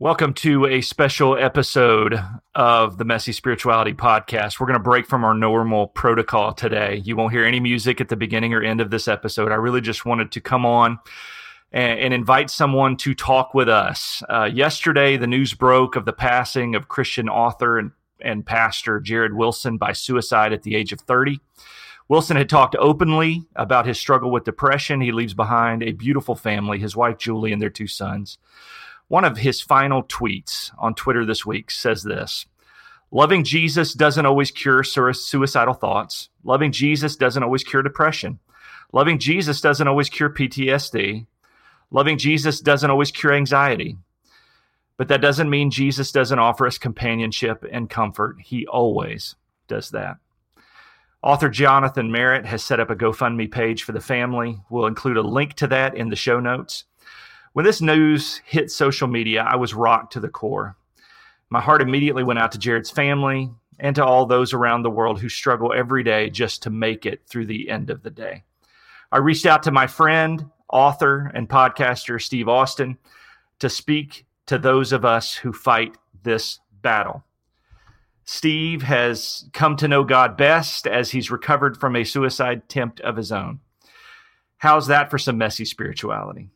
[0.00, 2.22] Welcome to a special episode
[2.54, 4.60] of the Messy Spirituality Podcast.
[4.60, 7.02] We're going to break from our normal protocol today.
[7.04, 9.50] You won't hear any music at the beginning or end of this episode.
[9.50, 11.00] I really just wanted to come on
[11.72, 14.22] and, and invite someone to talk with us.
[14.28, 17.90] Uh, yesterday, the news broke of the passing of Christian author and,
[18.20, 21.40] and pastor Jarrid Wilson by suicide at the age of 30.
[22.06, 25.00] Wilson had talked openly about his struggle with depression.
[25.00, 28.38] He leaves behind a beautiful family, his wife Juli, and their two sons.
[29.08, 32.46] One of his final tweets on Twitter this week says this
[33.10, 36.28] Loving Jesus doesn't always cure suicidal thoughts.
[36.44, 38.38] Loving Jesus doesn't always cure depression.
[38.92, 41.26] Loving Jesus doesn't always cure PTSD.
[41.90, 43.96] Loving Jesus doesn't always cure anxiety.
[44.98, 48.36] But that doesn't mean Jesus doesn't offer us companionship and comfort.
[48.42, 49.36] He always
[49.68, 50.16] does that.
[51.22, 54.60] Author Jonathan Merritt has set up a GoFundMe page for the family.
[54.70, 56.84] We'll include a link to that in the show notes.
[57.58, 60.76] When this news hit social media, I was rocked to the core.
[61.50, 63.50] My heart immediately went out to Jarrid's family
[63.80, 67.22] and to all those around the world who struggle every day just to make it
[67.26, 68.44] through the end of the day.
[69.10, 72.96] I reached out to my friend, author, and podcaster Steve Austin
[73.58, 77.24] to speak to those of us who fight this battle.
[78.24, 83.16] Steve has come to know God best as he's recovered from a suicide attempt of
[83.16, 83.58] his own.
[84.58, 86.50] How's that for some messy spirituality?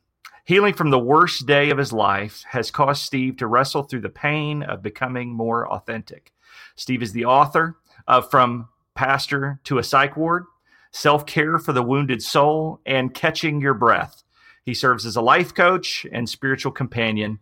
[0.44, 4.08] Healing from the worst day of his life has caused Steve to wrestle through the
[4.08, 6.32] pain of becoming more authentic.
[6.74, 7.76] Steve is the author
[8.08, 10.46] of From Pastor to a Psych Ward,
[10.90, 14.24] Self Care for the Wounded Soul, and Catching Your Breath.
[14.64, 17.38] He serves as a life coach and spiritual companion.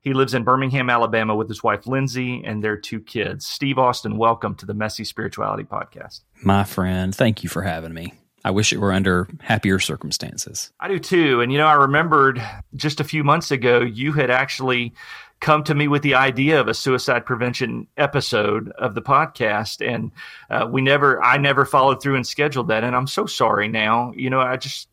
[0.00, 3.46] He lives in Birmingham, Alabama with his wife Lindsay and their two kids.
[3.46, 6.22] Steve Austin, welcome to the Messy Spirituality Podcast.
[6.42, 8.14] My friend, thank you for having me.
[8.44, 10.72] I wish it were under happier circumstances.
[10.80, 11.40] I do too.
[11.40, 12.42] And, you know, I remembered
[12.74, 14.94] just a few months ago, you had actually
[15.40, 19.86] come to me with the idea of a suicide prevention episode of the podcast.
[19.86, 20.10] And
[20.50, 22.84] uh, we never, I never followed through and scheduled that.
[22.84, 24.12] And I'm so sorry now.
[24.16, 24.88] You know, I just,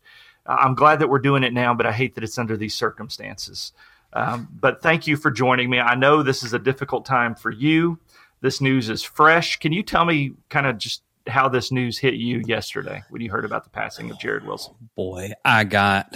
[0.46, 3.74] I'm glad that we're doing it now, but I hate that it's under these circumstances.
[4.14, 5.80] Um, but thank you for joining me.
[5.80, 8.00] I know this is a difficult time for you.
[8.40, 9.58] This news is fresh.
[9.58, 13.30] Can you tell me kind of just how this news hit you yesterday when you
[13.30, 14.74] heard about the passing of Jarrid Wilson.
[14.96, 16.16] Boy, I got.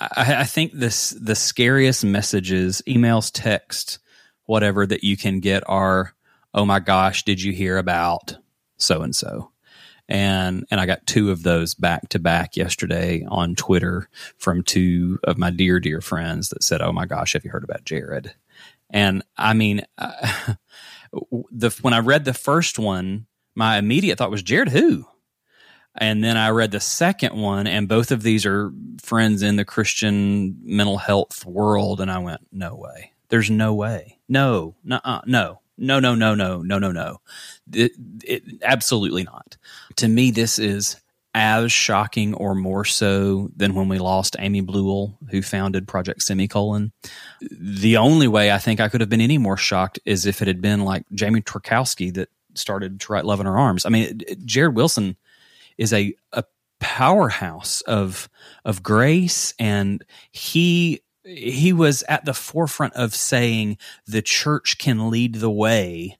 [0.00, 3.98] I, I think this the scariest messages, emails, text,
[4.44, 6.14] whatever that you can get are,
[6.54, 8.36] "Oh my gosh, did you hear about
[8.76, 9.52] so and so?"
[10.08, 14.08] and and I got two of those back to back yesterday on Twitter
[14.38, 17.64] from two of my dear dear friends that said, "Oh my gosh, have you heard
[17.64, 18.32] about Jarrid?"
[18.90, 20.54] And I mean, uh,
[21.50, 23.26] the when I read the first one,
[23.58, 25.04] my immediate thought was Jarrid who?
[26.00, 29.64] And then I read the second one, and both of these are friends in the
[29.64, 33.12] Christian mental health world, and I went, no way.
[33.30, 34.20] There's no way.
[34.28, 37.20] No, no, no, no, no, no, no, no, no.
[37.72, 37.92] It,
[38.24, 39.56] it, absolutely not.
[39.96, 40.96] To me, this is
[41.34, 46.92] as shocking or more so than when we lost Amy Bleuel, who founded Project Semicolon.
[47.40, 50.48] The only way I think I could have been any more shocked is if it
[50.48, 53.86] had been like Jamie Tworkowski that started to write Love in Her Arms.
[53.86, 55.16] I mean, Jarrid Wilson
[55.76, 56.44] is a, a
[56.80, 58.28] powerhouse of
[58.64, 63.76] of grace and he he was at the forefront of saying
[64.06, 66.18] the church can lead the way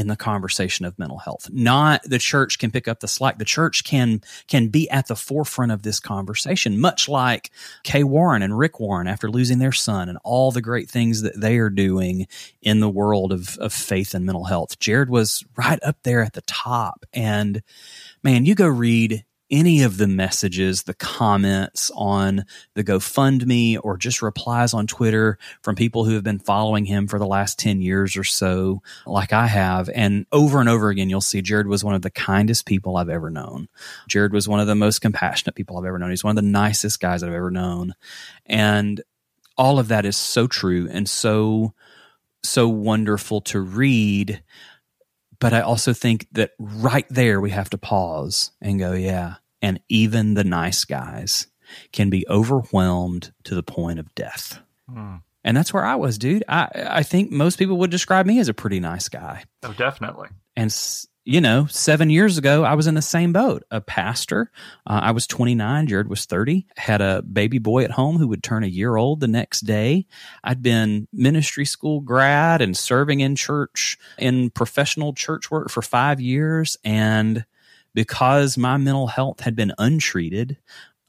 [0.00, 1.50] in the conversation of mental health.
[1.52, 3.36] Not the church can pick up the slack.
[3.36, 7.50] The church can can be at the forefront of this conversation much like
[7.84, 11.38] kay warren and rick warren after losing their son and all the great things that
[11.38, 12.26] they are doing
[12.62, 14.78] in the world of, of faith and mental health.
[14.78, 17.04] Jarrid was right up there at the top.
[17.12, 17.62] And
[18.22, 22.44] man you go read any of the messages, the comments on
[22.74, 27.18] the GoFundMe, or just replies on Twitter from people who have been following him for
[27.18, 29.90] the last 10 years or so, like I have.
[29.94, 33.08] And over and over again, you'll see Jarrid was one of the kindest people I've
[33.08, 33.68] ever known.
[34.08, 36.10] Jarrid was one of the most compassionate people I've ever known.
[36.10, 37.94] He's one of the nicest guys I've ever known.
[38.46, 39.02] And
[39.56, 41.74] all of that is so true and so,
[42.42, 44.42] so wonderful to read
[45.40, 49.36] but I also think that right there we have to pause and go, yeah.
[49.62, 51.48] And even the nice guys
[51.92, 54.60] can be overwhelmed to the point of death.
[54.90, 55.22] Mm.
[55.42, 56.44] And that's where I was, dude.
[56.48, 59.44] I, I think most people would describe me as a pretty nice guy.
[59.62, 60.28] Oh, definitely.
[60.56, 60.74] And,
[61.24, 63.62] you know, seven years ago, I was in the same boat.
[63.70, 64.50] A pastor.
[64.86, 65.86] Uh, I was 29.
[65.86, 66.66] Jarrid was 30.
[66.76, 70.06] Had a baby boy at home who would turn a year old the next day.
[70.42, 76.20] I'd been ministry school grad and serving in church, in professional church work for five
[76.20, 76.76] years.
[76.84, 77.44] And
[77.94, 80.56] because my mental health had been untreated,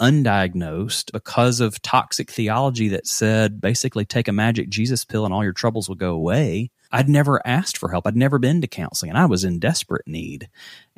[0.01, 5.43] undiagnosed because of toxic theology that said basically take a magic Jesus pill and all
[5.43, 6.71] your troubles will go away.
[6.91, 8.05] I'd never asked for help.
[8.05, 10.49] I'd never been to counseling and I was in desperate need.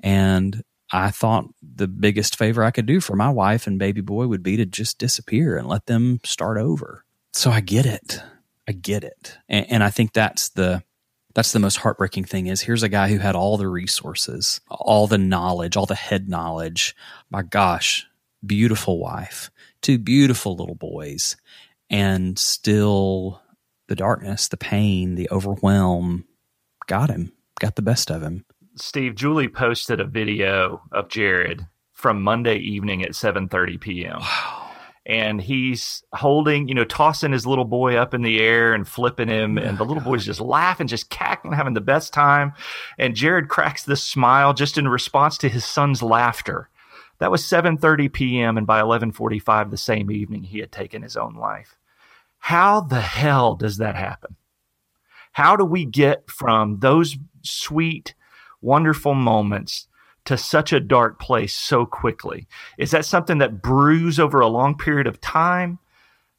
[0.02, 4.28] And I thought the biggest favor I could do for my wife and baby boy
[4.28, 7.04] would be to just disappear and let them start over.
[7.34, 8.20] So I get it.
[8.68, 9.38] I get it.
[9.50, 10.84] And, and I think that's the
[11.36, 15.08] that's the most heartbreaking thing is here's a guy who had all the resources, all
[15.08, 16.96] the knowledge, all the head knowledge.
[17.32, 18.06] My gosh,
[18.46, 19.50] beautiful wife,
[19.82, 21.36] two beautiful little boys,
[21.90, 23.42] and still
[23.94, 26.26] the darkness, the pain, the overwhelm
[26.88, 28.44] got him, got the best of him.
[28.76, 34.20] Steve, Juli posted a video of Jarrid from Monday evening at 7:30 p.m.
[34.20, 34.60] Wow
[35.06, 39.28] and he's holding, you know, tossing his little boy up in the air and flipping
[39.28, 42.54] him, oh and the little boy's just laughing, just cackling, having the best time.
[42.98, 46.70] And Jarrid cracks this smile just in response to his son's laughter.
[47.20, 48.58] That was 7:30 p.m.
[48.58, 51.76] and by 11:45 the same evening he had taken his own life.
[52.44, 54.36] How the hell does that happen?
[55.32, 58.16] How do we get from those sweet,
[58.62, 59.88] wonderful moments
[60.26, 62.46] to such a dark place so quickly?
[62.78, 65.80] Is that something that brews over a long period of time?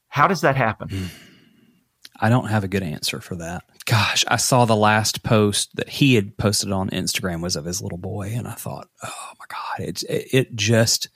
[0.07, 0.89] How does that happen?
[0.89, 1.05] Hmm.
[2.19, 3.63] I don't have a good answer for that.
[3.85, 7.81] Gosh, I saw the last post that he had posted on Instagram was of his
[7.81, 11.09] little boy, and I thought, oh my god, it it just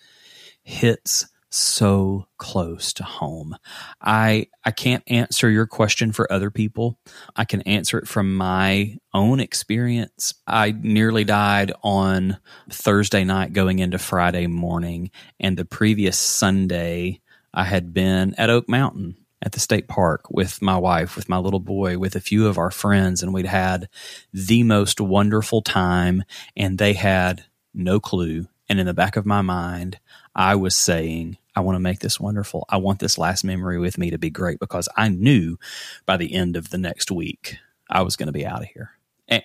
[0.63, 3.55] hits so close to home.
[4.01, 6.99] I I can't answer your question for other people.
[7.35, 10.33] I can answer it from my own experience.
[10.47, 12.37] I nearly died on
[12.69, 17.21] Thursday night going into Friday morning and the previous Sunday
[17.53, 21.37] I had been at Oak Mountain at the state park with my wife, with my
[21.37, 23.89] little boy, with a few of our friends and we'd had
[24.33, 26.23] the most wonderful time
[26.55, 29.99] and they had no clue and in the back of my mind
[30.39, 32.65] I was saying, I want to make this wonderful.
[32.69, 35.57] I want this last memory with me to be great because I knew
[36.05, 37.57] by the end of the next week
[37.89, 38.91] I was going to be out of here.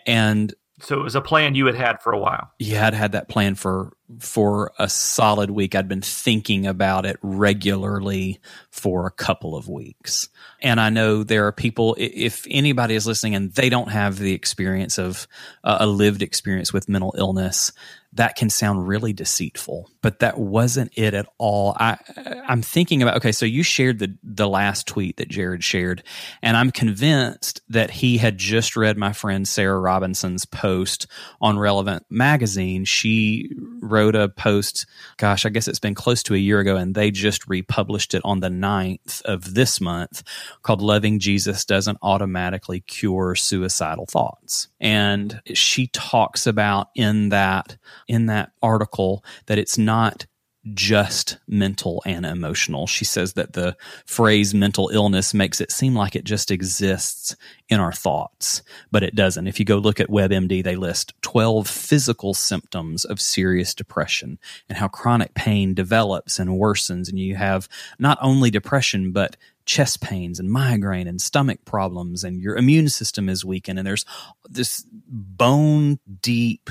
[0.06, 2.52] And so it was a plan you had had for a while.
[2.60, 5.74] Yeah, I'd had that plan for for a solid week.
[5.74, 8.40] I'd been thinking about it regularly
[8.70, 10.28] for a couple of weeks.
[10.60, 14.32] And I know there are people if anybody is listening and they don't have the
[14.32, 15.26] experience of
[15.62, 17.72] uh, a lived experience with mental illness,
[18.14, 21.76] that can sound really deceitful, but that wasn't it at all.
[21.78, 21.98] I
[22.46, 26.04] I'm thinking about okay, so you shared the the last tweet that Jarrid shared,
[26.40, 31.08] and I'm convinced that he had just read my friend Sarah Robinson's post
[31.40, 32.84] on Relevant magazine.
[32.84, 33.50] She
[33.94, 34.86] wrote a post,
[35.18, 38.22] gosh, I guess it's been close to a year ago, and they just republished it
[38.24, 40.24] on the 9th of this month
[40.62, 44.68] called Loving Jesus Doesn't Automatically Cure Suicidal Thoughts.
[44.80, 47.76] And she talks about in that
[48.08, 50.26] in that article that it's not
[50.72, 52.86] just mental and emotional.
[52.86, 53.76] She says that the
[54.06, 57.36] phrase mental illness makes it seem like it just exists
[57.68, 59.46] in our thoughts, but it doesn't.
[59.46, 64.38] If you go look at WebMD, they list 12 physical symptoms of serious depression
[64.68, 67.08] and how chronic pain develops and worsens.
[67.10, 67.68] And you have
[67.98, 73.28] not only depression, but chest pains and migraine and stomach problems, and your immune system
[73.28, 73.78] is weakened.
[73.78, 74.04] And there's
[74.48, 76.70] this bone deep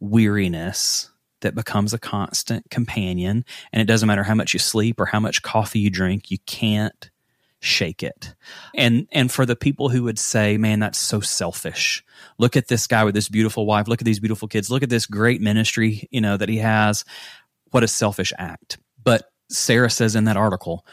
[0.00, 3.44] weariness that becomes a constant companion.
[3.72, 6.38] And it doesn't matter how much you sleep or how much coffee you drink, you
[6.46, 7.10] can't
[7.60, 8.34] shake it.
[8.74, 12.04] And and for the people who would say, "Man, that's so selfish.
[12.38, 13.88] Look at this guy with this beautiful wife.
[13.88, 14.70] Look at these beautiful kids.
[14.70, 17.04] Look at this great ministry, you know, that he has.
[17.70, 20.86] What a selfish act." But Sarah says in that article,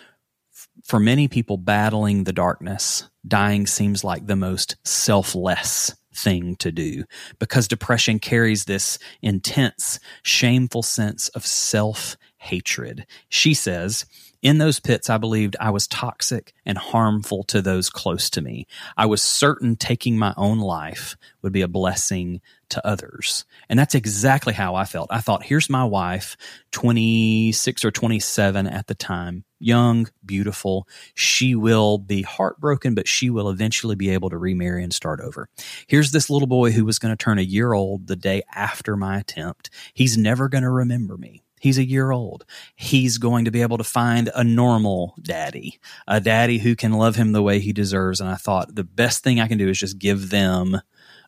[0.84, 7.04] for many people battling the darkness, dying seems like the most selfless thing to do
[7.40, 13.06] because depression carries this intense, shameful sense of self hatred.
[13.30, 14.06] She says,
[14.46, 18.68] in those pits, I believed I was toxic and harmful to those close to me.
[18.96, 23.46] I was certain taking my own life would be a blessing to others.
[23.70, 25.08] And that's exactly how I felt.
[25.12, 26.38] I thought, here's my wife,
[26.74, 30.88] 26 or 27 at the time, young, beautiful.
[31.16, 35.50] She will be heartbroken, but she will eventually be able to remarry and start over.
[35.88, 38.96] Here's this little boy who was going to turn a year old the day after
[38.96, 39.72] my attempt.
[39.96, 41.42] He's never going to remember me.
[41.60, 42.46] He's a year old.
[42.76, 47.16] He's going to be able to find a normal daddy, a daddy who can love
[47.16, 48.20] him the way he deserves.
[48.20, 50.82] And I thought the best thing I can do is just give them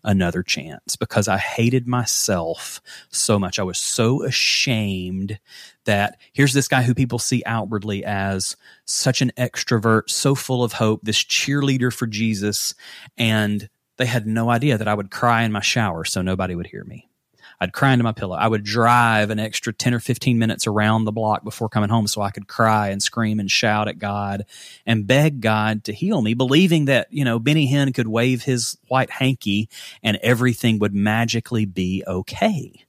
[0.03, 3.59] another chance because I hated myself so much.
[3.59, 5.39] I was so ashamed
[5.85, 8.55] that here's this guy who people see outwardly as
[8.85, 12.75] such an extrovert, so full of hope, this cheerleader for Jesus.
[13.17, 16.67] And they had no idea that I would cry in my shower so nobody would
[16.67, 17.09] hear me.
[17.59, 18.35] I'd cry into my pillow.
[18.35, 22.05] I would drive an extra 10 or 15 minutes around the block before coming home
[22.05, 24.45] so I could cry and scream and shout at God
[24.85, 28.77] and beg God to heal me, believing that, you know, Benny Hinn could wave his
[28.87, 29.69] white hanky
[30.03, 32.85] and everything would magically be okay.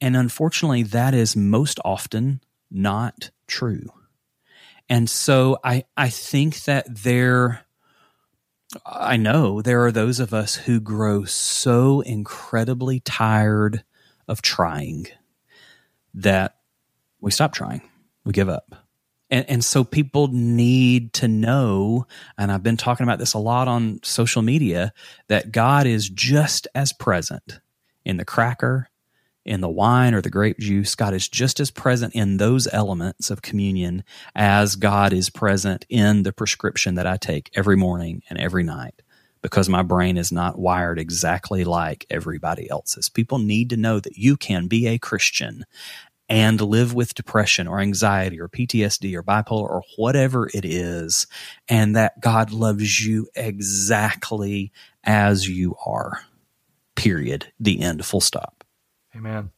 [0.00, 3.86] And unfortunately, that is most often not true.
[4.88, 7.64] And so I, I think that there,
[8.86, 13.84] I know there are those of us who grow so incredibly tired
[14.28, 15.06] of trying
[16.14, 16.56] that
[17.20, 17.82] we stop trying,
[18.24, 18.74] we give up.
[19.30, 23.66] And, and so people need to know, and I've been talking about this a lot
[23.66, 24.92] on social media,
[25.28, 27.60] that God is just as present
[28.04, 28.90] in the cracker
[29.44, 33.30] in the wine or the grape juice, God is just as present in those elements
[33.30, 38.38] of communion as God is present in the prescription that I take every morning and
[38.38, 39.02] every night
[39.42, 43.08] because my brain is not wired exactly like everybody else's.
[43.08, 45.64] People need to know that you can be a Christian
[46.28, 51.26] and live with depression or anxiety or PTSD or bipolar or whatever it is,
[51.68, 54.72] and that God loves you exactly
[55.04, 56.20] as you are.
[56.94, 57.52] Period.
[57.58, 58.06] The end.
[58.06, 58.61] Full stop.
[59.16, 59.50] Amen.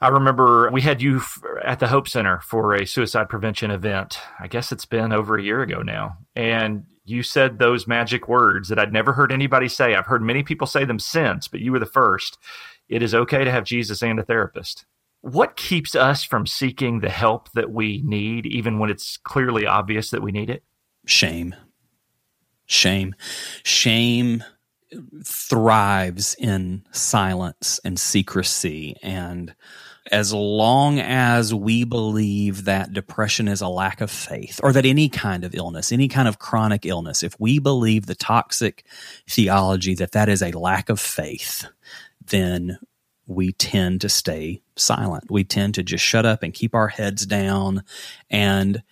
[0.00, 1.20] I remember we had you
[1.62, 4.18] at the Hope Center for a suicide prevention event.
[4.38, 6.16] I guess it's been over a year ago now.
[6.34, 9.94] And you said those magic words that I'd never heard anybody say.
[9.94, 12.38] I've heard many people say them since, but you were the first.
[12.88, 14.86] It is okay to have Jesus and a therapist.
[15.20, 20.10] What keeps us from seeking the help that we need, even when it's clearly obvious
[20.10, 20.62] that we need it?
[21.04, 21.54] Shame.
[22.64, 23.14] Shame.
[23.64, 24.44] Shame
[25.24, 28.96] thrives in silence and secrecy.
[29.02, 29.54] And
[30.10, 35.08] as long as we believe that depression is a lack of faith or that any
[35.08, 38.84] kind of illness, any kind of chronic illness, if we believe the toxic
[39.28, 41.66] theology that that is a lack of faith,
[42.24, 42.78] then
[43.26, 45.30] we tend to stay silent.
[45.30, 47.84] We tend to just shut up and keep our heads down.
[48.28, 48.82] And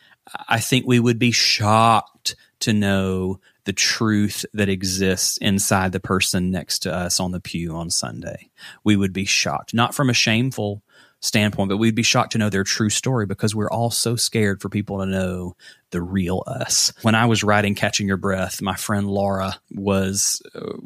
[0.48, 6.50] I think we would be shocked to know the truth that exists inside the person
[6.50, 8.48] next to us on the pew on Sunday.
[8.82, 10.82] We would be shocked, not from a shameful
[11.20, 14.62] standpoint, but we'd be shocked to know their true story because we're all so scared
[14.62, 15.54] for people to know
[15.90, 16.92] the real us.
[17.02, 20.76] When I was writing Catching Your Breath, my friend Laura was uh,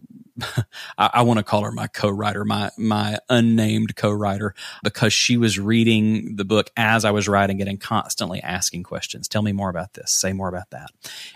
[0.98, 5.58] I, I want to call her my co-writer, my my unnamed co-writer, because she was
[5.58, 9.28] reading the book as I was writing it and constantly asking questions.
[9.28, 10.10] Tell me more about this.
[10.10, 10.90] Say more about that.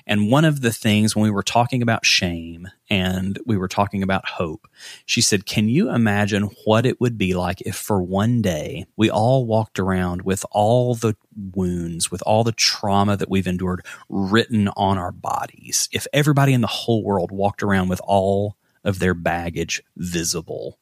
[0.06, 4.02] And one of the things when we were talking about shame and we were talking
[4.02, 4.66] about hope,
[5.04, 9.11] she said, "Can you imagine what it would be like if for one day we
[9.11, 11.16] all walked around with all the
[11.54, 15.88] wounds, with all the trauma that we've endured written on our bodies?
[15.92, 20.78] If everybody in the whole world walked around with all of their baggage visible,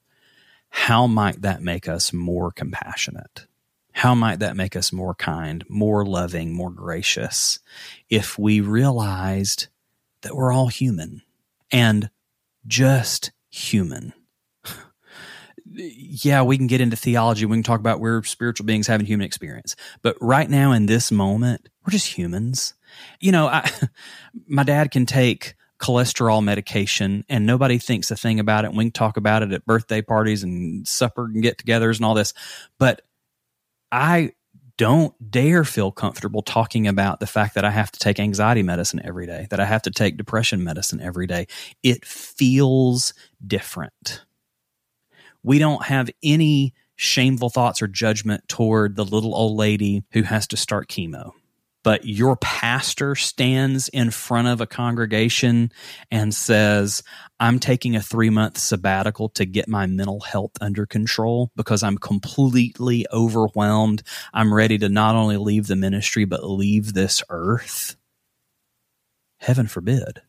[0.69, 3.47] how might that make us more compassionate?
[3.93, 7.61] How might that make us more kind, more loving, more gracious
[8.11, 9.69] if we realized
[10.23, 11.23] that we're all human
[11.71, 12.11] and
[12.67, 14.13] just human?
[15.75, 17.47] Yeah, we can get into theology.
[17.47, 19.77] We can talk about we're spiritual beings having human experience.
[20.03, 22.75] But right now in this moment, we're just humans.
[23.21, 23.71] You know, I,
[24.47, 28.73] my dad can take cholesterol medication and nobody thinks a thing about it.
[28.73, 32.15] We can talk about it at birthday parties and supper and get togethers and all
[32.15, 32.33] this.
[32.79, 33.03] But
[33.91, 34.33] I
[34.77, 39.01] don't dare feel comfortable talking about the fact that I have to take anxiety medicine
[39.05, 41.47] every day, that I have to take depression medicine every day.
[41.83, 43.15] It feels
[43.47, 44.25] different.
[45.45, 50.49] We don't have any shameful thoughts or judgment toward the little old lady who has
[50.49, 51.33] to start chemo
[51.85, 55.71] but your pastor stands in front of a congregation
[56.11, 57.03] and says,
[57.39, 61.99] I'm taking a three month sabbatical to get my mental health under control because I'm
[61.99, 64.03] completely overwhelmed.
[64.33, 67.97] I'm ready to not only leave the ministry, but leave this earth.
[69.39, 70.23] Heaven forbid.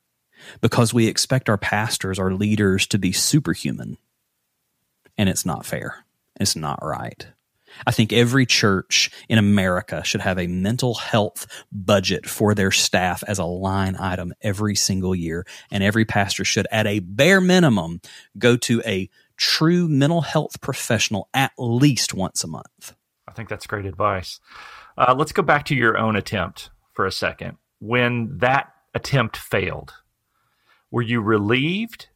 [0.60, 3.98] Because we expect our pastors, our leaders to be superhuman.
[5.18, 6.06] And it's not fair.
[6.40, 7.28] It's not right.
[7.86, 13.24] I think every church in America should have a mental health budget for their staff
[13.28, 15.46] as a line item every single year.
[15.72, 18.02] And every pastor should, at a bare minimum,
[18.38, 22.96] go to a true mental health professional at least once a month.
[23.28, 24.40] I think that's great advice.
[24.98, 27.58] Uh, let's go back to your own attempt for a second.
[27.80, 29.94] When that attempt failed,
[30.92, 32.08] were you relieved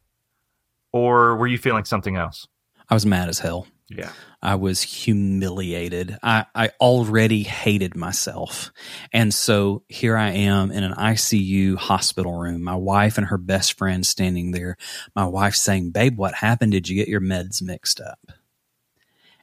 [0.92, 2.48] or were you feeling something else?
[2.90, 3.66] I was mad as hell.
[3.88, 4.10] Yeah.
[4.42, 6.16] I was humiliated.
[6.22, 8.72] I, I already hated myself.
[9.12, 13.76] And so here I am in an ICU hospital room, my wife and her best
[13.76, 14.76] friend standing there.
[15.14, 16.72] My wife saying, Babe, what happened?
[16.72, 18.32] Did you get your meds mixed up?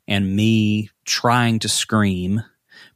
[0.07, 2.43] And me trying to scream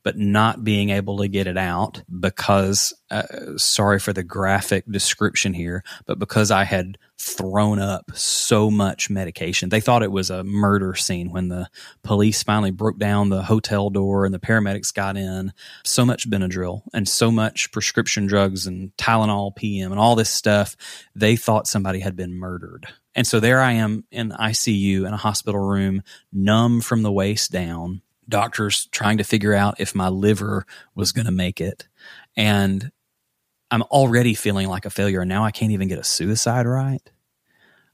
[0.03, 3.24] but not being able to get it out because, uh,
[3.58, 9.70] sorry for the graphic description here, but because I had thrown up so much medication.
[9.70, 11.70] They thought it was a murder scene when the
[12.03, 15.53] police finally broke down the hotel door and the paramedics got in.
[15.86, 20.75] So much Benadryl and so much prescription drugs and Tylenol PM and all this stuff.
[21.15, 22.88] They thought somebody had been murdered.
[23.13, 27.51] And so there I am in ICU in a hospital room, numb from the waist
[27.51, 31.88] down doctors trying to figure out if my liver was going to make it.
[32.35, 32.91] And
[33.69, 35.21] I'm already feeling like a failure.
[35.21, 37.01] And now I can't even get a suicide right.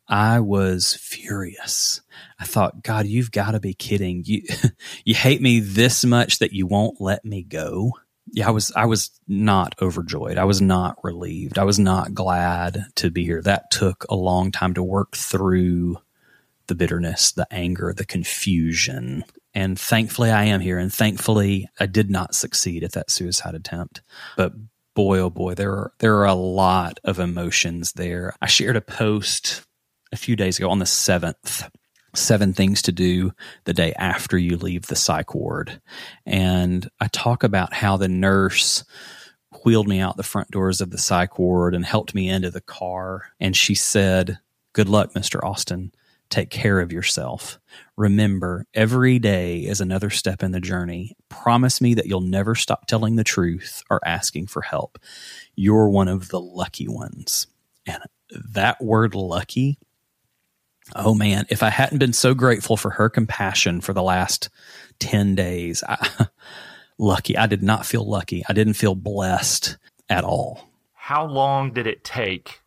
[0.07, 2.01] I was furious.
[2.39, 4.23] I thought, God, you've got to be kidding.
[4.25, 4.43] You,
[5.05, 7.91] you hate me this much that you won't let me go.
[8.31, 10.37] Yeah, I was, I was not overjoyed.
[10.37, 11.59] I was not relieved.
[11.59, 13.41] I was not glad to be here.
[13.41, 15.97] That took a long time to work through
[16.67, 19.23] the bitterness, the anger, the confusion,
[19.57, 20.77] and thankfully, I am here.
[20.77, 24.03] And thankfully, I did not succeed at that suicide attempt.
[24.35, 24.53] But
[24.93, 28.35] boy, oh boy, there are there are a lot of emotions there.
[28.39, 29.63] I shared a post
[30.11, 31.67] a few days ago on the seventh.
[32.13, 33.31] Seven things to do
[33.65, 35.81] the day after you leave the psych ward.
[36.25, 38.83] And I talk about how the nurse
[39.65, 42.61] wheeled me out the front doors of the psych ward and helped me into the
[42.61, 43.31] car.
[43.39, 44.37] And she said,
[44.73, 45.43] Good luck, Mr.
[45.43, 45.91] Austin.
[46.29, 47.59] Take care of yourself.
[47.95, 51.15] Remember, every day is another step in the journey.
[51.29, 54.99] Promise me that you'll never stop telling the truth or asking for help.
[55.55, 57.47] You're one of the lucky ones.
[57.85, 58.03] And
[58.53, 59.79] that word lucky,
[60.95, 64.49] oh man, if I hadn't been so grateful for her compassion for the last
[64.99, 66.27] 10 days, I,
[66.97, 67.37] lucky.
[67.37, 68.43] I did not feel lucky.
[68.47, 69.77] I didn't feel blessed
[70.09, 70.69] at all.
[70.93, 72.61] How long did it take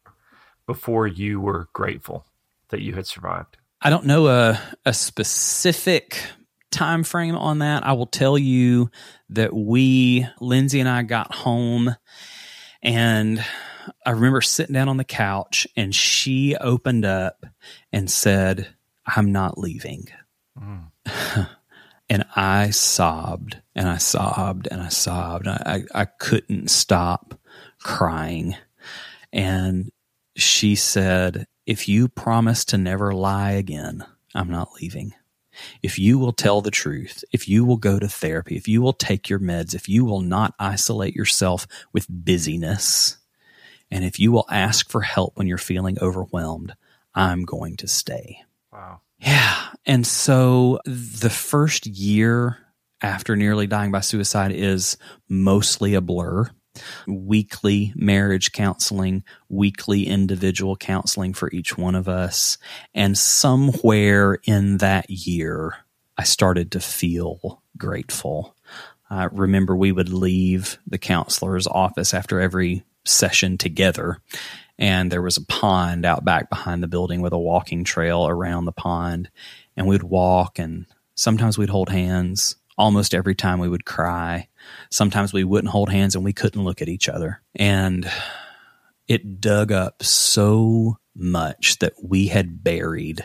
[0.67, 2.25] before you were grateful?
[2.70, 3.56] That you had survived?
[3.80, 6.22] I don't know a, a specific
[6.70, 7.86] time frame on that.
[7.86, 8.90] I will tell you
[9.30, 11.94] that we, Lindsay and I, got home
[12.82, 13.44] and
[14.04, 17.44] I remember sitting down on the couch and she opened up
[17.92, 18.68] and said,
[19.06, 20.09] I'm not leaving.
[20.59, 20.90] Mm.
[22.09, 25.48] and I sobbed and I sobbed and I sobbed.
[25.48, 27.38] I, I, I couldn't stop
[27.83, 28.56] crying.
[29.33, 29.90] And
[30.37, 35.14] she said, if you promise to never lie again, I'm not leaving.
[35.83, 38.92] If you will tell the truth, if you will go to therapy, if you will
[38.92, 43.18] take your meds, if you will not isolate yourself with busyness,
[43.90, 46.75] and if you will ask for help when you're feeling overwhelmed,
[47.14, 48.42] I'm going to stay.
[48.73, 49.01] Wow.
[49.18, 49.57] Yeah.
[49.85, 52.59] And so the first year
[53.03, 54.96] after nearly dying by suicide is
[55.29, 56.51] mostly a blur
[57.07, 62.59] weekly marriage counseling, weekly individual counseling for each one of us.
[62.95, 65.77] And somewhere in that year,
[66.16, 68.55] I started to feel grateful.
[69.09, 74.19] I remember we would leave the counselor's office after every session together.
[74.79, 78.64] And there was a pond out back behind the building with a walking trail around
[78.64, 79.31] the pond.
[79.77, 82.57] And we'd walk, and sometimes we'd hold hands.
[82.79, 84.49] Almost every time we would cry.
[84.90, 87.40] Sometimes we wouldn't hold hands and we couldn't look at each other.
[87.54, 88.11] And
[89.09, 93.24] it dug up so much that we had buried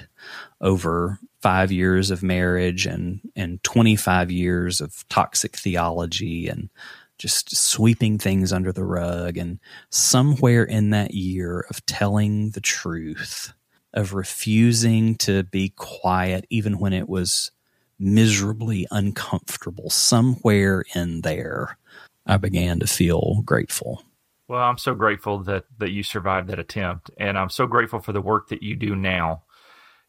[0.60, 6.70] over five years of marriage and, and 25 years of toxic theology and
[7.18, 9.38] just sweeping things under the rug.
[9.38, 13.54] And somewhere in that year of telling the truth,
[13.96, 17.52] of refusing to be quiet, even when it was
[18.00, 21.78] miserably uncomfortable somewhere in there
[22.26, 24.04] i began to feel grateful.
[24.48, 28.12] Well i'm so grateful that that you survived that attempt and i'm so grateful for
[28.12, 29.44] the work that you do now.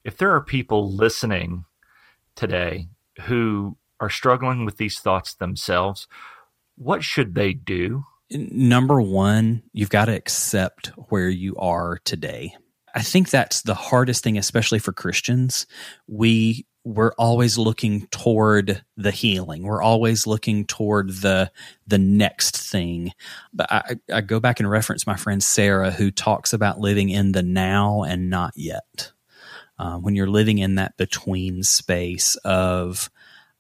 [0.05, 1.65] If there are people listening
[2.37, 2.89] today
[3.23, 6.07] who are struggling with these thoughts themselves
[6.77, 8.05] what should they do?
[8.31, 12.55] Number one you've got to accept where you are today.
[12.95, 15.67] I think that's the hardest thing, especially for Christians.
[16.07, 19.65] We we're always looking toward the healing.
[19.65, 21.51] We're always looking toward the
[21.85, 23.13] the next thing.
[23.53, 27.33] But I, I go back and reference my friend Sarah, who talks about living in
[27.33, 29.11] the now and not yet.
[29.81, 33.11] Um, when you're living in that between space of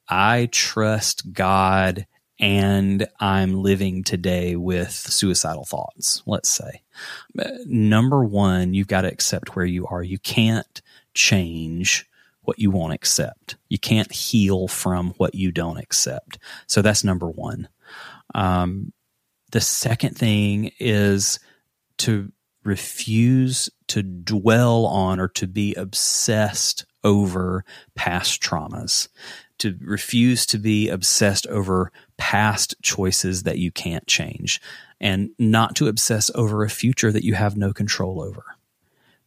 [0.08, 2.06] I trust God
[2.38, 6.82] and I'm living today with suicidal thoughts, let's say.
[7.66, 10.02] Number one, you've got to accept where you are.
[10.02, 10.80] You can't
[11.12, 12.08] change
[12.46, 13.56] what you won't accept.
[13.68, 16.38] You can't heal from what you don't accept.
[16.66, 17.68] So that's number one.
[18.34, 18.92] Um,
[19.52, 21.38] the second thing is
[21.98, 22.32] to
[22.64, 29.08] refuse to dwell on or to be obsessed over past traumas,
[29.58, 34.60] to refuse to be obsessed over past choices that you can't change,
[35.00, 38.44] and not to obsess over a future that you have no control over,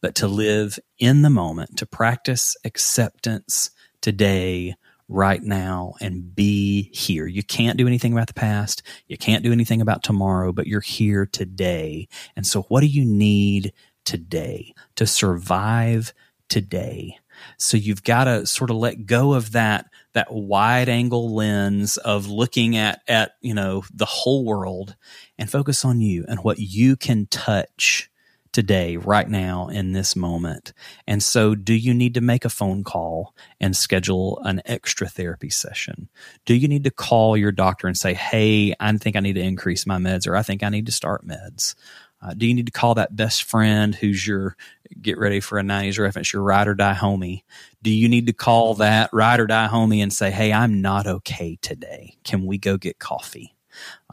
[0.02, 4.76] but to live in the moment, to practice acceptance today
[5.10, 7.26] right now and be here.
[7.26, 8.84] You can't do anything about the past.
[9.08, 12.08] You can't do anything about tomorrow, but you're here today.
[12.36, 13.74] And so what do you need
[14.06, 16.14] today to survive
[16.48, 17.18] today?
[17.58, 22.28] So you've got to sort of let go of that that wide angle lens of
[22.28, 24.96] looking at at you know the whole world
[25.38, 28.09] and focus on you and what you can touch
[28.52, 30.74] today, right now, in this moment.
[31.08, 35.50] And so, do you need to make a phone call and schedule an extra therapy
[35.50, 36.10] session?
[36.46, 39.42] Do you need to call your doctor and say, Hey, I think I need to
[39.42, 41.76] increase my meds or I think I need to start meds?
[42.22, 44.58] Uh, do you need to call that best friend who's your
[45.02, 47.44] get ready for a 90s reference, your ride or die homie?
[47.82, 51.08] Do you need to call that ride or die homie and say, Hey, I'm not
[51.08, 52.18] okay today.
[52.24, 53.56] Can we go get coffee?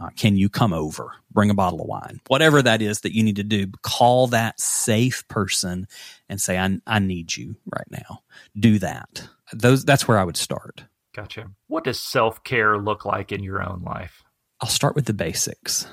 [0.00, 1.12] Uh, can you come over?
[1.30, 2.20] Bring a bottle of wine.
[2.28, 5.86] Whatever that is that you need to do, call that safe person
[6.28, 8.22] and say, I, I need you right now.
[8.58, 9.28] Do that.
[9.52, 10.84] Those That's where I would start.
[11.14, 11.50] Gotcha.
[11.68, 14.22] What does self care look like in your own life?
[14.60, 15.86] I'll start with the basics.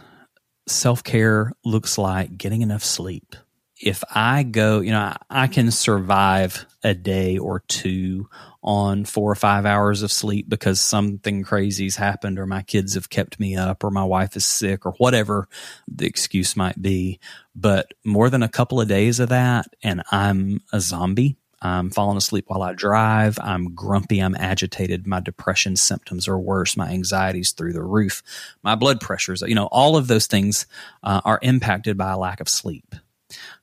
[0.67, 3.36] Self care looks like getting enough sleep.
[3.81, 8.29] If I go, you know, I can survive a day or two
[8.62, 13.09] on four or five hours of sleep because something crazy's happened or my kids have
[13.09, 15.47] kept me up or my wife is sick or whatever
[15.88, 17.19] the excuse might be.
[17.55, 21.38] But more than a couple of days of that and I'm a zombie.
[21.62, 23.39] I'm falling asleep while I drive.
[23.41, 24.19] I'm grumpy.
[24.19, 25.07] I'm agitated.
[25.07, 26.75] My depression symptoms are worse.
[26.75, 28.21] My anxiety's through the roof.
[28.63, 30.67] My blood pressures, you know, all of those things
[31.03, 32.95] uh, are impacted by a lack of sleep.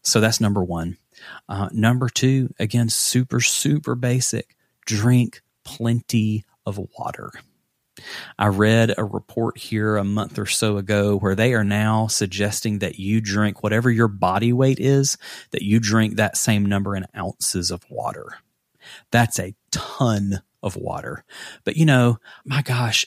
[0.02, 0.96] So that's number one.
[1.48, 4.56] Uh, number two, again, super, super basic
[4.87, 7.30] drink plenty of water.
[8.38, 12.78] I read a report here a month or so ago where they are now suggesting
[12.78, 15.18] that you drink whatever your body weight is,
[15.50, 18.38] that you drink that same number in ounces of water.
[19.11, 21.24] That's a ton of water.
[21.64, 23.04] But you know, my gosh,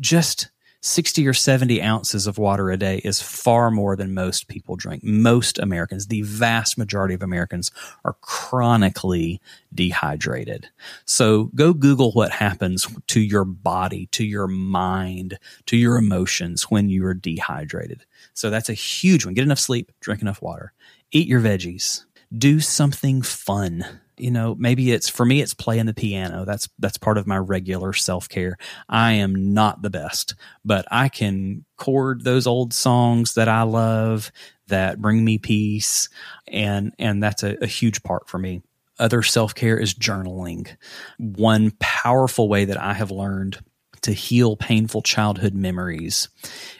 [0.00, 0.50] just
[0.84, 5.04] 60 or 70 ounces of water a day is far more than most people drink.
[5.04, 7.70] Most Americans, the vast majority of Americans,
[8.04, 9.40] are chronically
[9.72, 10.68] dehydrated.
[11.04, 16.88] So go Google what happens to your body, to your mind, to your emotions when
[16.88, 18.04] you are dehydrated.
[18.34, 19.34] So that's a huge one.
[19.34, 20.72] Get enough sleep, drink enough water,
[21.12, 22.04] eat your veggies,
[22.36, 23.84] do something fun
[24.16, 26.44] you know maybe it's for me it's playing the piano.
[26.44, 28.56] That's that's part of my regular self-care.
[28.88, 34.30] I am not the best but i can chord those old songs that i love
[34.68, 36.08] that bring me peace
[36.48, 38.62] and and that's a, a huge part for me.
[38.98, 40.76] Other self-care is journaling.
[41.18, 43.58] One powerful way that i have learned
[44.02, 46.28] to heal painful childhood memories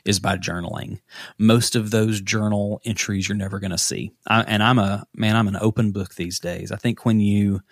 [0.04, 1.00] is by journaling.
[1.38, 4.12] Most of those journal entries you're never going to see.
[4.26, 6.72] I, and I'm a man, I'm an open book these days.
[6.72, 7.62] I think when you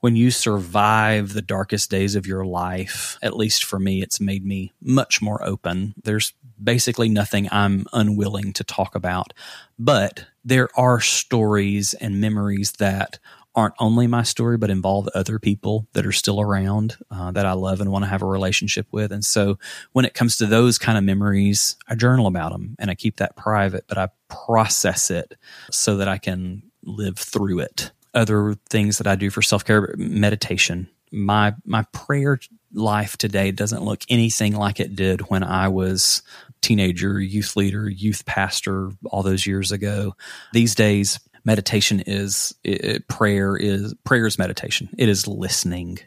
[0.00, 4.44] when you survive the darkest days of your life, at least for me, it's made
[4.44, 5.94] me much more open.
[6.02, 9.32] There's basically nothing I'm unwilling to talk about,
[9.78, 13.20] but there are stories and memories that
[13.54, 17.52] aren't only my story, but involve other people that are still around uh, that I
[17.52, 19.12] love and want to have a relationship with.
[19.12, 19.58] And so
[19.92, 23.16] when it comes to those kind of memories, I journal about them and I keep
[23.16, 25.34] that private, but I process it
[25.70, 27.92] so that I can live through it.
[28.14, 30.88] Other things that I do for self care, meditation.
[31.10, 32.38] My my prayer
[32.72, 36.22] life today doesn't look anything like it did when I was
[36.62, 40.14] teenager, youth leader, youth pastor all those years ago.
[40.52, 44.88] These days, meditation is it, prayer is prayer is meditation.
[44.96, 45.98] It is listening.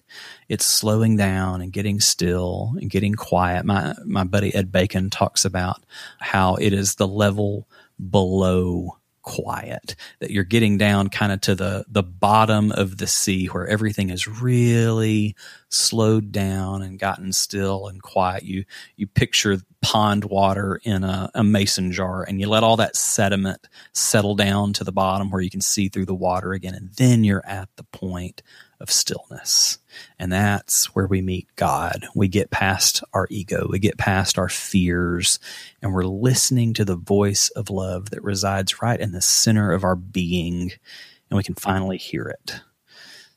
[0.50, 3.66] It's slowing down and getting still and getting quiet.
[3.66, 5.84] My my buddy ed bacon talks about
[6.20, 7.68] how it is the level
[8.10, 13.48] below quiet that you're getting down kind of to the the bottom of the sea
[13.48, 15.36] where everything is really
[15.70, 18.44] slowed down and gotten still and quiet.
[18.44, 22.96] You you picture pond water in a, a mason jar and you let all that
[22.96, 26.90] sediment settle down to the bottom where you can see through the water again and
[26.98, 28.42] then you're at the point
[28.80, 29.78] of stillness.
[30.20, 32.06] And that's where we meet God.
[32.16, 35.40] We get past our ego, we get past our fears,
[35.82, 39.84] and we're listening to the voice of love that resides right in the center of
[39.84, 40.72] our being,
[41.30, 42.60] and we can finally hear it.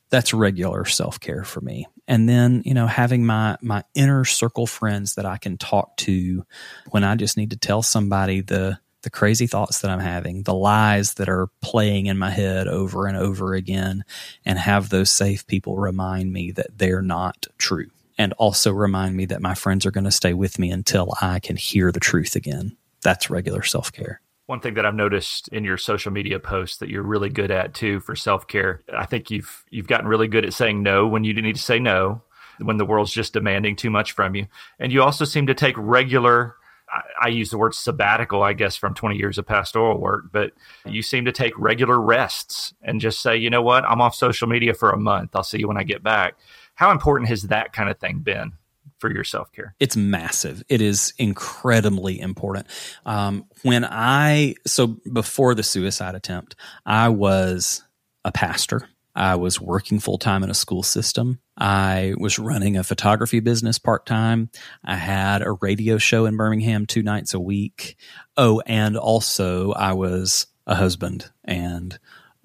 [0.09, 5.15] that's regular self-care for me and then you know having my my inner circle friends
[5.15, 6.43] that i can talk to
[6.89, 10.53] when i just need to tell somebody the the crazy thoughts that i'm having the
[10.53, 14.03] lies that are playing in my head over and over again
[14.45, 17.89] and have those safe people remind me that they're not true.
[18.17, 21.39] And also remind me that my friends are going to stay with me until i
[21.39, 22.75] can hear the truth again.
[23.01, 24.21] That's regular self-care.
[24.47, 27.73] One thing that I've noticed in your social media posts that you're really good at
[27.73, 31.23] too for self care, I think you've you've gotten really good at saying no when
[31.23, 32.23] you need to say no,
[32.57, 34.47] when the world's just demanding too much from you,
[34.79, 36.55] and you also seem to take regular.
[36.91, 40.53] I, I use the word sabbatical, I guess, from 20 years of pastoral work, but
[40.85, 44.47] you seem to take regular rests and just say, you know what, I'm off social
[44.47, 45.35] media for a month.
[45.35, 46.35] I'll see you when I get back.
[46.75, 48.53] How important has that kind of thing been
[48.99, 49.75] for your self care?
[49.79, 50.63] It's massive.
[50.69, 52.67] It is incredibly important.
[53.05, 57.83] Um, when I, so before the suicide attempt, I was
[58.23, 58.87] a pastor.
[59.19, 61.39] I was working full time in a school system.
[61.57, 64.49] I was running a photography business part time.
[64.83, 67.97] I had a radio show in Birmingham two nights a week.
[68.37, 71.99] Oh, and also I was a husband and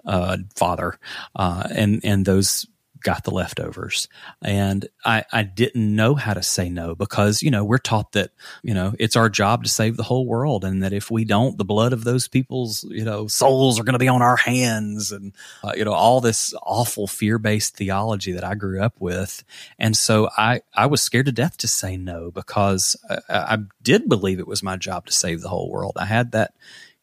[0.04, 0.98] a father.
[1.36, 2.66] Uh, and, and those
[3.04, 4.08] got the leftovers.
[4.42, 8.32] And I, I didn't know how to say no because, you know, we're taught that,
[8.62, 10.64] you know, it's our job to save the whole world.
[10.64, 13.92] And that if we don't, the blood of those people's, you know, souls are going
[13.92, 18.32] to be on our hands and, uh, you know, all this awful fear based theology
[18.32, 19.44] that I grew up with.
[19.78, 22.96] And so I, I was scared to death to say no because
[23.28, 25.92] I, I did believe it was my job to save the whole world.
[25.96, 26.54] I had that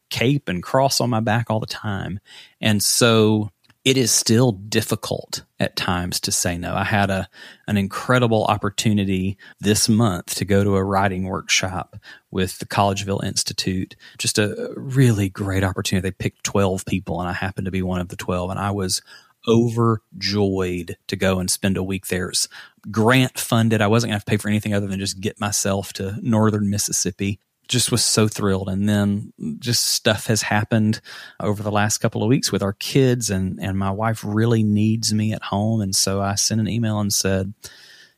[0.10, 2.20] cape and cross on my back all the time.
[2.60, 3.50] And so
[3.84, 6.76] it is still difficult at times to say no.
[6.76, 7.28] I had a
[7.68, 11.98] an incredible opportunity this month to go to a writing workshop
[12.30, 13.96] with the Collegeville Institute.
[14.20, 16.08] Just a really great opportunity.
[16.08, 18.72] They picked 12 people and I happened to be one of the 12 and I
[18.72, 19.02] was
[19.48, 22.30] overjoyed to go and spend a week there.
[22.30, 22.48] It's
[22.92, 23.82] grant funded.
[23.82, 26.18] I wasn't going to have to pay for anything other than just get myself to
[26.22, 27.40] northern Mississippi
[27.72, 28.70] just was so thrilled.
[28.70, 31.02] And then just stuff has happened
[31.40, 35.14] over the last couple of weeks with our kids, and, and my wife really needs
[35.14, 35.82] me at home.
[35.82, 37.54] And so I sent an email and said,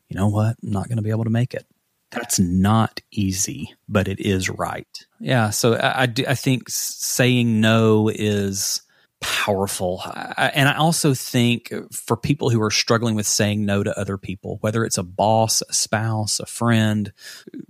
[0.09, 0.57] you know what?
[0.61, 1.65] I'm not going to be able to make it.
[2.11, 4.87] That's not easy, but it is right.
[5.19, 5.49] Yeah.
[5.49, 8.82] So I, I, do, I think saying no is
[9.23, 10.03] powerful.
[10.37, 14.57] And I also think for people who are struggling with saying no to other people,
[14.61, 17.11] whether it's a boss, a spouse, a friend,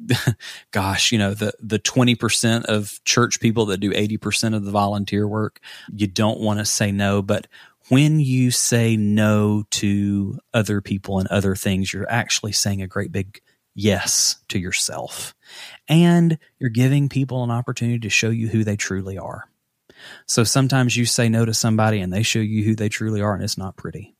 [0.71, 5.27] gosh, you know, the, the 20% of church people that do 80% of the volunteer
[5.27, 5.59] work,
[5.93, 7.21] you don't want to say no.
[7.21, 7.47] But
[7.89, 13.11] when you say no to other people and other things, you're actually saying a great
[13.11, 13.41] big
[13.75, 15.35] yes to yourself.
[15.87, 19.47] And you're giving people an opportunity to show you who they truly are.
[20.27, 23.33] So sometimes you say no to somebody and they show you who they truly are
[23.33, 24.15] and it's not pretty.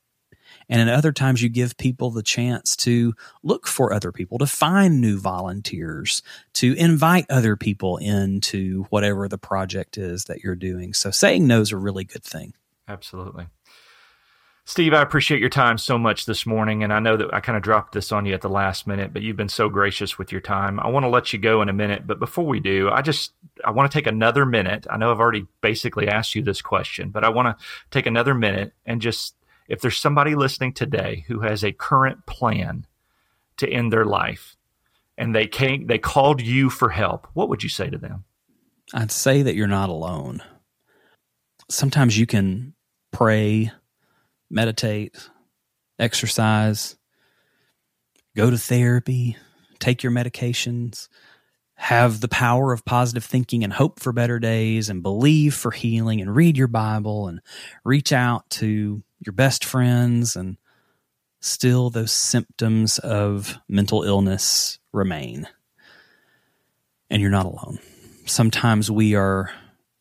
[0.68, 4.46] And in other times, you give people the chance to look for other people, to
[4.46, 6.22] find new volunteers,
[6.54, 10.94] to invite other people into whatever the project is that you're doing.
[10.94, 12.54] So saying no is a really good thing.
[12.88, 13.46] Absolutely.
[14.66, 16.82] Steve, I appreciate your time so much this morning.
[16.82, 19.12] And I know that I kind of dropped this on you at the last minute,
[19.12, 20.80] but you've been so gracious with your time.
[20.80, 22.06] I want to let you go in a minute.
[22.06, 24.86] But before we do, I just, I want to take another minute.
[24.88, 28.32] I know I've already basically asked you this question, but I want to take another
[28.32, 29.36] minute and just,
[29.68, 32.86] if there's somebody listening today who has a current plan
[33.58, 34.56] to end their life
[35.18, 38.24] and they came, they called you for help, what would you say to them?
[38.94, 40.42] I'd say that you're not alone.
[41.70, 42.74] Sometimes you can
[43.10, 43.70] pray
[44.54, 45.16] meditate,
[45.98, 46.96] exercise,
[48.36, 49.36] go to therapy,
[49.80, 51.08] take your medications,
[51.74, 56.20] have the power of positive thinking and hope for better days and believe for healing
[56.20, 57.40] and read your Bible and
[57.84, 60.56] reach out to your best friends and
[61.40, 65.48] still those symptoms of mental illness remain.
[67.10, 67.80] And you're not alone.
[68.24, 69.50] Sometimes we are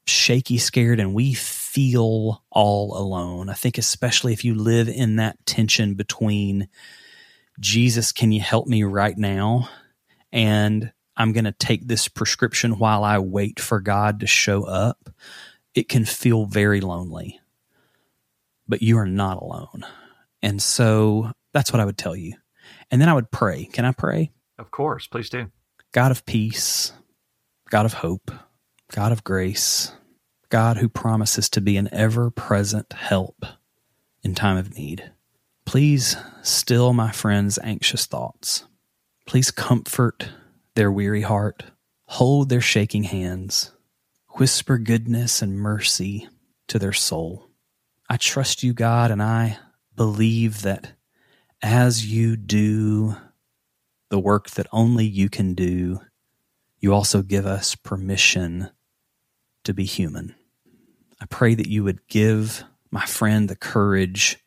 [0.05, 3.49] shaky, scared, and we feel all alone.
[3.49, 6.67] I think, especially if you live in that tension between
[7.59, 9.69] Jesus, can you help me right now?
[10.31, 15.09] And I'm going to take this prescription while I wait for God to show up.
[15.75, 17.39] It can feel very lonely,
[18.67, 19.85] but you are not alone.
[20.41, 22.33] And so that's what I would tell you.
[22.91, 23.65] And then I would pray.
[23.65, 24.31] Can I pray?
[24.59, 25.07] Of course.
[25.07, 25.51] Please do.
[25.91, 26.91] God of peace,
[27.69, 28.31] God of hope,
[28.93, 29.91] God of grace,
[30.49, 33.43] God who promises to be an ever present help
[34.21, 35.11] in time of need.
[35.65, 38.67] Please still my friends' anxious thoughts.
[39.25, 40.29] Please comfort
[40.75, 41.63] their weary heart,
[42.05, 43.71] hold their shaking hands,
[44.37, 46.29] whisper goodness and mercy
[46.67, 47.49] to their soul.
[48.07, 49.57] I trust you, God, and I
[49.95, 50.91] believe that
[51.63, 53.15] as you do
[54.09, 55.99] the work that only you can do,
[56.79, 58.69] you also give us permission
[59.63, 60.35] to be human.
[61.21, 64.37] I pray that you would give my friend the courage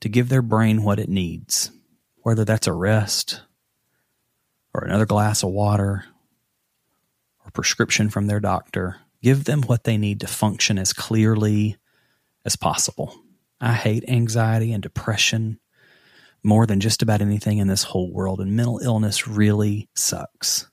[0.00, 1.70] to give their brain what it needs,
[2.22, 3.42] whether that's a rest
[4.74, 6.04] or another glass of water
[7.44, 8.96] or prescription from their doctor.
[9.22, 11.76] Give them what they need to function as clearly
[12.44, 13.14] as possible.
[13.60, 15.60] I hate anxiety and depression
[16.42, 20.66] more than just about anything in this whole world, and mental illness really sucks.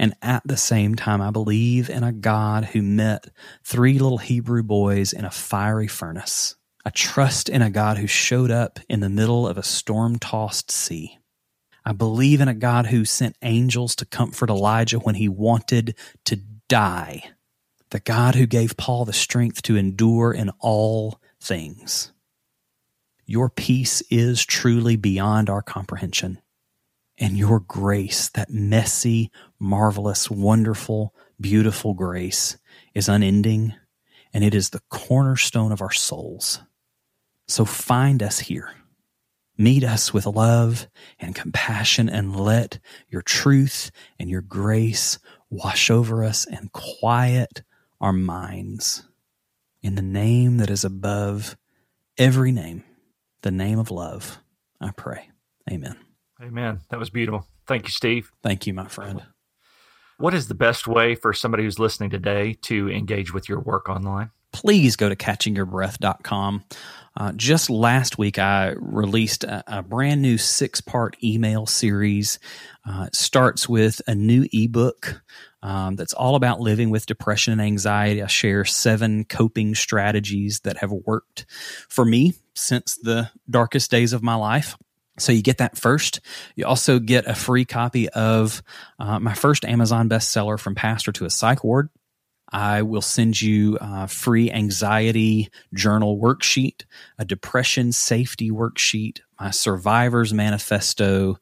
[0.00, 3.26] And at the same time, I believe in a God who met
[3.62, 6.56] three little Hebrew boys in a fiery furnace.
[6.86, 10.70] I trust in a God who showed up in the middle of a storm tossed
[10.70, 11.18] sea.
[11.84, 16.36] I believe in a God who sent angels to comfort Elijah when he wanted to
[16.66, 17.32] die.
[17.90, 22.10] The God who gave Paul the strength to endure in all things.
[23.26, 26.40] Your peace is truly beyond our comprehension
[27.20, 32.56] and your grace, that messy, marvelous, wonderful, beautiful grace,
[32.94, 33.74] is unending
[34.32, 36.60] and it is the cornerstone of our souls.
[37.46, 38.72] So find us here.
[39.58, 45.18] Meet us with love and compassion and let your truth and your grace
[45.50, 47.62] wash over us and quiet
[48.00, 49.06] our minds.
[49.82, 51.56] In the name that is above
[52.16, 52.84] every name,
[53.42, 54.38] the name of love,
[54.80, 55.30] I pray.
[55.70, 55.96] Amen.
[56.40, 56.80] Amen.
[56.88, 57.46] That was beautiful.
[57.66, 58.30] Thank you, Steve.
[58.42, 59.22] Thank you, my friend.
[60.20, 63.88] What is the best way for somebody who's listening today to engage with your work
[63.88, 64.30] online?
[64.52, 66.62] Please go to catchingyourbreath.com.
[67.16, 72.38] Uh, just last week, I released a, a brand new six part email series.
[72.86, 75.22] Uh, it starts with a new ebook
[75.62, 78.22] um, that's all about living with depression and anxiety.
[78.22, 81.46] I share seven coping strategies that have worked
[81.88, 84.76] for me since the darkest days of my life.
[85.20, 86.20] So you get that first.
[86.56, 88.62] You also get a free copy of
[88.98, 91.90] uh, my first Amazon bestseller, From Pastor to a Psych Ward.
[92.52, 96.84] I will send you a free anxiety journal worksheet,
[97.18, 101.38] a depression safety worksheet, my survivor's manifesto,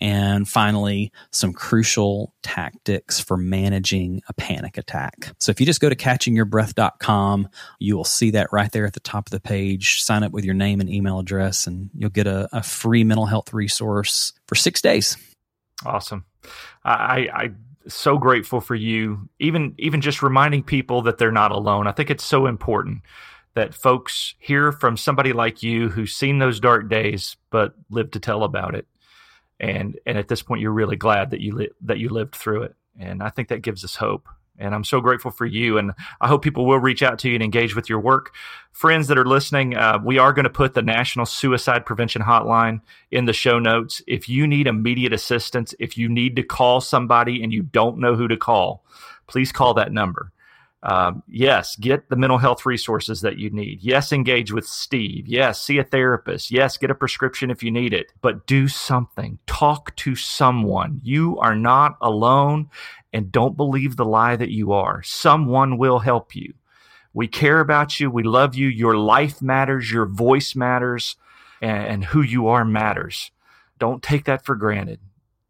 [0.00, 5.34] and finally, some crucial tactics for managing a panic attack.
[5.38, 7.48] So if you just go to catchingyourbreath.com,
[7.78, 10.02] you will see that right there at the top of the page.
[10.02, 13.26] Sign up with your name and email address, and you'll get a, a free mental
[13.26, 15.16] health resource for six days.
[15.84, 16.24] Awesome.
[16.84, 17.50] I, I
[17.88, 21.86] so grateful for you even even just reminding people that they're not alone.
[21.86, 23.02] I think it's so important
[23.54, 28.20] that folks hear from somebody like you who's seen those dark days but lived to
[28.20, 28.86] tell about it.
[29.60, 32.62] And and at this point you're really glad that you li- that you lived through
[32.62, 32.74] it.
[32.98, 34.28] And i think that gives us hope
[34.62, 37.34] and i'm so grateful for you and i hope people will reach out to you
[37.34, 38.34] and engage with your work
[38.72, 42.80] friends that are listening uh, we are going to put the national suicide prevention hotline
[43.10, 47.42] in the show notes if you need immediate assistance if you need to call somebody
[47.42, 48.84] and you don't know who to call
[49.26, 50.32] please call that number
[50.84, 53.82] um, yes, get the mental health resources that you need.
[53.82, 55.28] Yes, engage with Steve.
[55.28, 56.50] Yes, see a therapist.
[56.50, 59.38] Yes, get a prescription if you need it, but do something.
[59.46, 61.00] Talk to someone.
[61.04, 62.68] You are not alone
[63.12, 65.02] and don't believe the lie that you are.
[65.02, 66.54] Someone will help you.
[67.14, 68.10] We care about you.
[68.10, 68.68] We love you.
[68.68, 69.90] Your life matters.
[69.90, 71.16] Your voice matters
[71.60, 73.30] and, and who you are matters.
[73.78, 75.00] Don't take that for granted.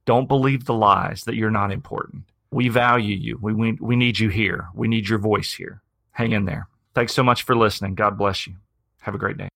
[0.04, 2.24] Don't believe the lies that you're not important.
[2.50, 3.38] We value you.
[3.40, 4.68] We, we, we need you here.
[4.74, 5.80] We need your voice here.
[6.12, 6.68] Hang in there.
[6.94, 7.94] Thanks so much for listening.
[7.94, 8.54] God bless you.
[9.00, 9.48] Have a great day.